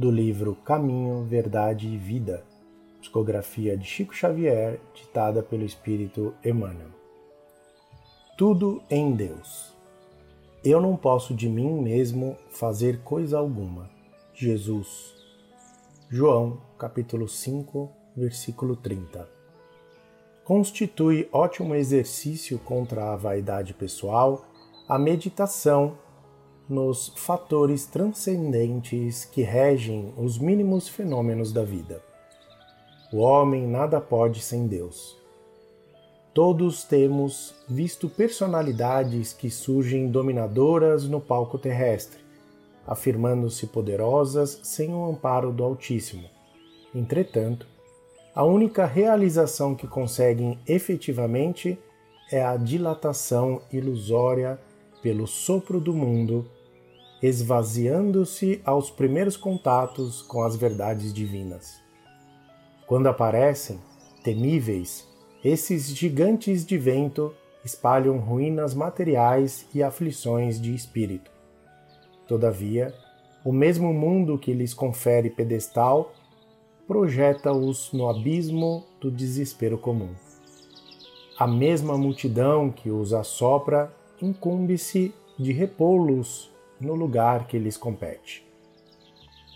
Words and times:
do 0.00 0.10
livro 0.10 0.54
Caminho, 0.64 1.24
Verdade 1.24 1.86
e 1.86 1.98
Vida, 1.98 2.42
psicografia 3.02 3.76
de 3.76 3.84
Chico 3.84 4.16
Xavier, 4.16 4.80
ditada 4.94 5.42
pelo 5.42 5.62
Espírito 5.62 6.32
Emmanuel. 6.42 6.88
Tudo 8.34 8.82
em 8.88 9.12
Deus. 9.12 9.76
Eu 10.64 10.80
não 10.80 10.96
posso 10.96 11.34
de 11.34 11.50
mim 11.50 11.82
mesmo 11.82 12.34
fazer 12.48 13.02
coisa 13.02 13.36
alguma. 13.36 13.90
Jesus. 14.32 15.14
João, 16.08 16.62
capítulo 16.78 17.28
5, 17.28 17.90
versículo 18.16 18.76
30. 18.76 19.28
Constitui 20.42 21.28
ótimo 21.30 21.74
exercício 21.74 22.58
contra 22.60 23.12
a 23.12 23.16
vaidade 23.16 23.74
pessoal 23.74 24.46
a 24.88 24.98
meditação 24.98 25.98
nos 26.70 27.12
fatores 27.16 27.84
transcendentes 27.84 29.24
que 29.24 29.42
regem 29.42 30.14
os 30.16 30.38
mínimos 30.38 30.88
fenômenos 30.88 31.52
da 31.52 31.64
vida. 31.64 32.00
O 33.12 33.18
homem 33.18 33.66
nada 33.66 34.00
pode 34.00 34.40
sem 34.40 34.68
Deus. 34.68 35.18
Todos 36.32 36.84
temos 36.84 37.56
visto 37.68 38.08
personalidades 38.08 39.32
que 39.32 39.50
surgem 39.50 40.08
dominadoras 40.08 41.08
no 41.08 41.20
palco 41.20 41.58
terrestre, 41.58 42.20
afirmando-se 42.86 43.66
poderosas 43.66 44.60
sem 44.62 44.94
o 44.94 45.04
amparo 45.04 45.50
do 45.50 45.64
Altíssimo. 45.64 46.28
Entretanto, 46.94 47.66
a 48.32 48.44
única 48.44 48.86
realização 48.86 49.74
que 49.74 49.88
conseguem 49.88 50.56
efetivamente 50.68 51.76
é 52.30 52.44
a 52.44 52.56
dilatação 52.56 53.60
ilusória 53.72 54.56
pelo 55.02 55.26
sopro 55.26 55.80
do 55.80 55.92
mundo 55.92 56.46
esvaziando-se 57.22 58.60
aos 58.64 58.90
primeiros 58.90 59.36
contatos 59.36 60.22
com 60.22 60.42
as 60.42 60.56
verdades 60.56 61.12
divinas. 61.12 61.80
Quando 62.86 63.08
aparecem, 63.08 63.78
temíveis, 64.24 65.06
esses 65.44 65.88
gigantes 65.94 66.64
de 66.64 66.76
vento 66.76 67.34
espalham 67.64 68.18
ruínas 68.18 68.74
materiais 68.74 69.66
e 69.74 69.82
aflições 69.82 70.60
de 70.60 70.74
espírito. 70.74 71.30
Todavia, 72.26 72.94
o 73.44 73.52
mesmo 73.52 73.92
mundo 73.92 74.38
que 74.38 74.52
lhes 74.52 74.74
confere 74.74 75.30
pedestal 75.30 76.12
projeta-os 76.86 77.92
no 77.92 78.08
abismo 78.08 78.84
do 79.00 79.10
desespero 79.10 79.78
comum. 79.78 80.10
A 81.38 81.46
mesma 81.46 81.96
multidão 81.96 82.70
que 82.70 82.90
os 82.90 83.12
assopra 83.12 83.94
incumbe-se 84.20 85.14
de 85.38 85.52
repô-los 85.52 86.49
no 86.80 86.94
lugar 86.94 87.46
que 87.46 87.58
lhes 87.58 87.76
compete. 87.76 88.50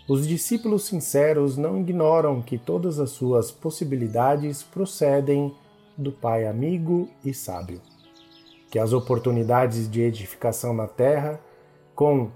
Os 0.07 0.27
discípulos 0.27 0.85
sinceros 0.85 1.57
não 1.57 1.79
ignoram 1.79 2.39
que 2.39 2.59
todas 2.59 2.99
as 2.99 3.09
suas 3.09 3.51
possibilidades 3.51 4.61
procedem 4.61 5.51
do 5.97 6.11
Pai 6.11 6.45
amigo 6.45 7.09
e 7.23 7.33
sábio, 7.33 7.81
que 8.69 8.77
as 8.77 8.93
oportunidades 8.93 9.89
de 9.89 10.01
edificação 10.01 10.75
na 10.75 10.87
terra, 10.87 11.41
com 11.95 12.29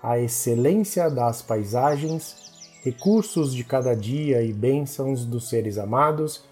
a 0.00 0.20
excelência 0.20 1.10
das 1.10 1.42
paisagens, 1.42 2.70
recursos 2.84 3.52
de 3.52 3.64
cada 3.64 3.96
dia 3.96 4.40
e 4.42 4.52
bênçãos 4.52 5.24
dos 5.24 5.48
seres 5.48 5.78
amados, 5.78 6.44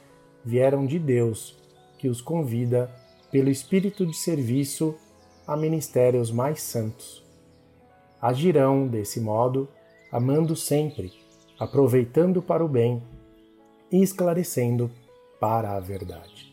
vieram 0.45 0.85
de 0.85 0.99
Deus, 0.99 1.57
que 1.99 2.09
os 2.09 2.21
convida, 2.21 2.91
pelo 3.31 3.49
espírito 3.49 4.05
de 4.05 4.17
serviço, 4.17 4.97
a 5.47 5.57
ministérios 5.57 6.33
mais 6.33 6.63
santos 6.63 7.24
agirão 8.25 8.89
desse 8.89 9.21
modo, 9.21 9.69
amando 10.11 10.57
sempre, 10.57 11.13
aproveitando 11.61 12.41
para 12.41 12.65
o 12.65 12.69
bem 12.69 13.03
e 13.93 14.03
esclarecendo 14.03 14.91
para 15.39 15.77
a 15.77 15.81
verdade, 15.81 16.51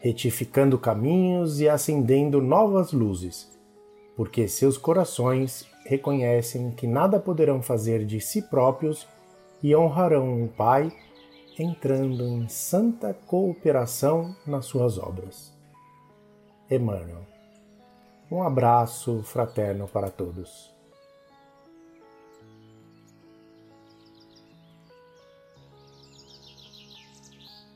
retificando 0.00 0.78
caminhos 0.78 1.60
e 1.60 1.68
acendendo 1.68 2.40
novas 2.40 2.92
luzes, 2.92 3.54
porque 4.16 4.48
seus 4.48 4.78
corações 4.78 5.68
reconhecem 5.84 6.70
que 6.70 6.86
nada 6.86 7.20
poderão 7.20 7.60
fazer 7.60 8.06
de 8.06 8.18
si 8.18 8.40
próprios 8.40 9.06
e 9.62 9.76
honrarão 9.76 10.44
o 10.44 10.48
Pai 10.48 10.90
entrando 11.58 12.24
em 12.24 12.48
santa 12.48 13.12
cooperação 13.26 14.34
nas 14.46 14.64
suas 14.64 14.96
obras. 14.96 15.52
Emmanuel. 16.70 17.26
Um 18.30 18.42
abraço 18.42 19.22
fraterno 19.22 19.86
para 19.86 20.10
todos. 20.10 20.75